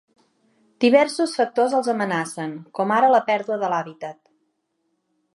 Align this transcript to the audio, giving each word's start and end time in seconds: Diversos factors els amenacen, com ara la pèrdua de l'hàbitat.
Diversos 0.85 1.33
factors 1.41 1.75
els 1.79 1.89
amenacen, 1.93 2.55
com 2.79 2.93
ara 2.95 3.11
la 3.15 3.19
pèrdua 3.27 3.59
de 3.65 3.69
l'hàbitat. 3.75 4.19